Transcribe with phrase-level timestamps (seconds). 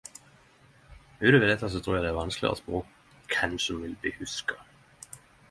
[1.27, 2.81] Utover dette trur eg det er vanskeleg å spå
[3.35, 4.61] kven som vil bli hugsa.